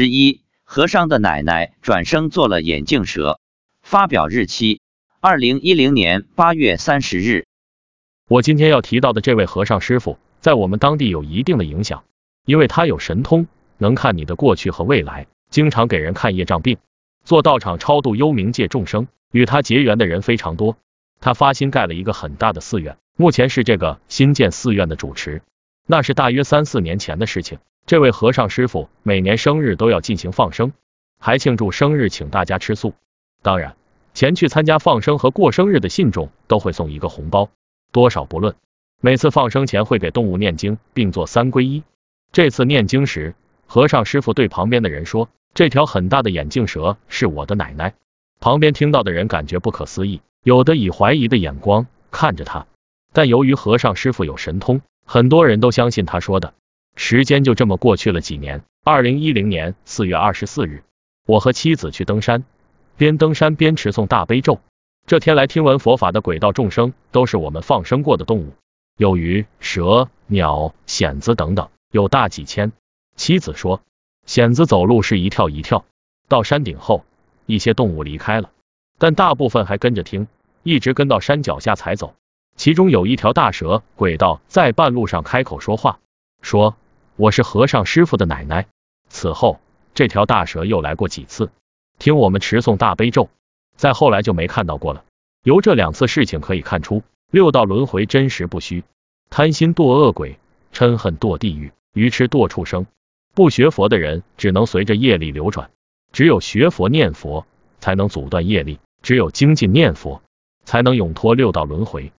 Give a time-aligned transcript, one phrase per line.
[0.00, 3.38] 十一，和尚的奶奶转生做了眼镜蛇。
[3.82, 4.80] 发表日期：
[5.20, 7.44] 二零一零年八月三十日。
[8.26, 12.04] 我今天要提到的这位和尚师傅，在我们当地有一定的影响，
[12.46, 16.78] 因为他有神通，能看你的过去和未来，经常给人看业障病，
[17.22, 20.78] 做道场超度幽冥界众生，与他结缘的人非常多。
[21.20, 25.42] 他发心盖了一个很大的寺院，目前是这个新建寺院的主持。
[25.86, 27.58] 那是大约三四年前的事情。
[27.90, 30.72] 这位和尚师傅每年生日都要进行放生，
[31.18, 32.94] 还庆祝生日，请大家吃素。
[33.42, 33.74] 当然，
[34.14, 37.50] 前去参加放生和过生日的信众都会送一个红包，
[37.90, 38.54] 多少不论。
[39.00, 41.82] 每次放生前会给动物念经，并做三皈依。
[42.30, 43.34] 这次念经时，
[43.66, 47.94] 和尚师傅对旁边的人说：“这条很大的眼镜蛇是我的奶奶。”
[48.38, 52.68] 旁边听到的人感觉不可思议，有的以怀疑的眼光看着他。
[53.12, 56.54] 但由于和尚师傅有神通，很多人都相信他说的。
[56.96, 58.62] 时间就这么过去了几年。
[58.84, 60.82] 二零一零年四月二十四日，
[61.26, 62.44] 我和妻子去登山，
[62.96, 64.60] 边登山边持诵大悲咒。
[65.06, 68.54] 这天来听闻佛法的鬼道众生，都是我们放生过的动物，
[68.96, 72.72] 有鱼、蛇、鸟、蚬子等等，有大几千。
[73.16, 73.82] 妻子说，
[74.26, 75.84] 蚬子走路是一跳一跳。
[76.28, 77.04] 到山顶后，
[77.46, 78.50] 一些动物离开了，
[78.98, 80.28] 但大部分还跟着听，
[80.62, 82.14] 一直跟到山脚下才走。
[82.56, 85.98] 其中有一条大蛇，鬼道在半路上开口说话，
[86.42, 86.76] 说。
[87.16, 88.66] 我是和尚师傅的奶奶。
[89.10, 89.60] 此后，
[89.92, 91.50] 这条大蛇又来过几次，
[91.98, 93.28] 听我们持诵大悲咒，
[93.76, 95.04] 再后来就没看到过了。
[95.42, 98.84] 由这两次事情可以看出，六道轮回真实不虚。
[99.28, 100.38] 贪心堕恶鬼，
[100.72, 102.86] 嗔恨堕地狱，愚痴堕畜生。
[103.34, 105.70] 不学佛的人只能随着业力流转，
[106.10, 107.46] 只有学佛念佛
[107.80, 110.22] 才能阻断业力，只有精进念佛
[110.64, 112.12] 才能永脱六道轮回。